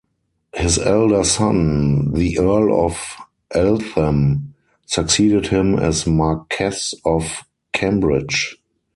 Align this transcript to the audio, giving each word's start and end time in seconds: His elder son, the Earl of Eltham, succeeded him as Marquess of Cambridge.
His 0.55 0.79
elder 0.79 1.23
son, 1.23 2.13
the 2.13 2.39
Earl 2.39 2.87
of 2.87 2.99
Eltham, 3.53 4.55
succeeded 4.87 5.45
him 5.49 5.77
as 5.77 6.07
Marquess 6.07 6.95
of 7.05 7.43
Cambridge. 7.71 8.57